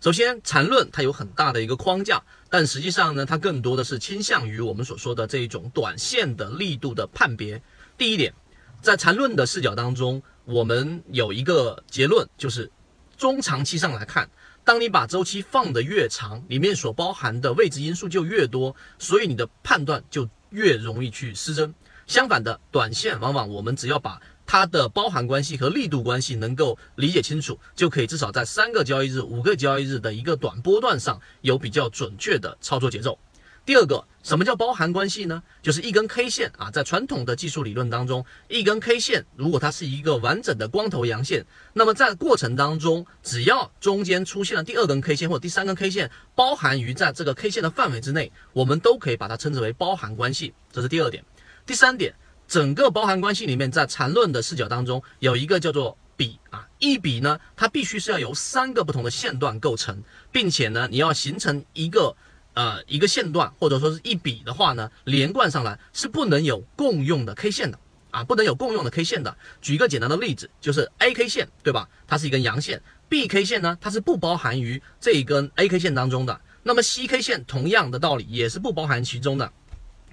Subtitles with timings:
[0.00, 7.60] 首先，缠论它有很大的一个框架，但实际上呢，它更多的是倾向于我们所说的这一种短线的力度的判别。
[7.96, 8.32] 第一点，
[8.80, 12.70] 在缠论的视角当中，我们有一个结论，就是
[13.16, 14.30] 中长期上来看，
[14.62, 21.74] 当你把周期放得越长，里面所包含的未知因素就越多，所以你的判断就越容易去失真。
[22.06, 24.20] 相反的，短线往往我们只要把
[24.50, 33.18] 它的包含关系和力度关系能够理解清楚，就可以至少在三个交易日、五个交易日的一个短波段上有比较准确的操作节奏。
[33.66, 35.42] 第二个，什么叫包含关系呢？
[35.60, 50.54] 就是一根 K 线啊，在传统的技术理论当中，一根 K 线如果它是一个完整的光头阳线，那么在过程当中，只要中间出现了第二根 K 线或第三根 K 线，包含于在这个 K 线的范围之内，我们都可以把它称之为包含关系。
[50.72, 51.22] 这是第二点。
[51.66, 52.14] 第三点。
[52.48, 60.02] 整个包含关系里面，在缠论的视角当中，有一个叫做笔啊，一笔呢，它必须是要由三个不同的线段构成，
[60.32, 62.16] 并且呢，你要形成一个
[62.54, 67.78] 呃一个线段或者说是一笔的话呢，连贯上来是不能有共用的 K 线的
[68.10, 69.36] 啊，不能有共用的 K 线的。
[69.60, 71.86] 举一个简单的例子，就是 A K 线对吧？
[72.06, 76.40] 它是一根阳线，B K 线呢，它是不包含于这一根 A K 线当中的。
[76.62, 79.52] 那么 C K 线同样的道理也是不包含其中的。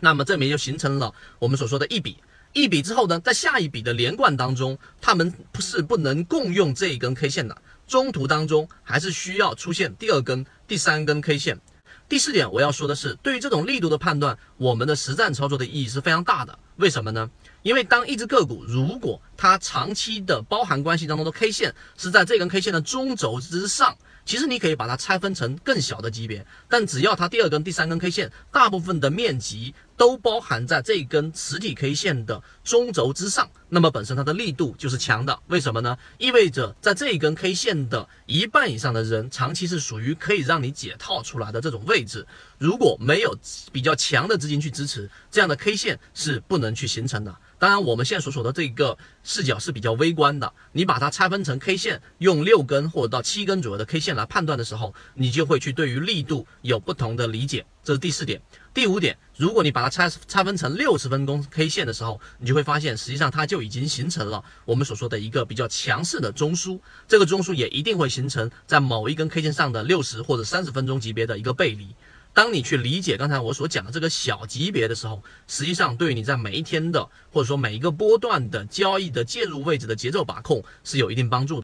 [0.06, 2.17] 那么这边就形成了我们所说的一笔，
[2.53, 11.59] 一笔之后呢，在下一笔的连贯当中，它们不是不能共用这一根 K 线的，中途当中还是需要出现第二根、第三根 K 线。
[12.08, 16.59] 第四点我要说的是，对于这种力度的判断，我们的实战操作的意义是非常大的。
[16.76, 17.28] 为什么呢？
[17.64, 23.98] 因为当一只个股如果它长期的包含关系当中的 K 线是在这根 K 线的中轴之上。
[24.25, 35.39] 其实你可以把它拆分成更小的级别，但只要它第二根、第三根 K 线大部分的面积都包含在这根实体 K 线的中轴之上，那么本身它的力度就是强的。
[35.47, 35.95] 为什么呢？
[36.17, 42.25] 意味着在这一根 K 线的一半以上的人，长期是属于可以让你解套出来的这种位置。
[42.57, 43.37] 如果没有
[43.71, 47.35] 比较强的资金去支持，这样的 K 线是不能去形成的。
[47.58, 50.52] 当然，我们现在所说的这个视角是比较微观的。
[50.73, 57.65] 你把它拆分成 K 线，用六根或者到七根左右的 K 线来判断的时候，你就会去对于力度有不同的理解。
[57.83, 58.42] 这是第四点。
[58.73, 66.80] 第五点，如果你把它拆拆分成六十分钟 K 线的时候，你就会发现，实际上它就已经形成了我们所说的一个比较强势的中枢。
[67.08, 71.95] 这个中枢也一定会形成在某一根 K 线上的六十或者三十分钟级别的一个背离。
[72.35, 81.63] 当你去理解刚才我所讲的这个小级别的时候，实际上对于你在每一天的或者说每一个波段的交易的介入位置的节奏把控是有一定帮助的。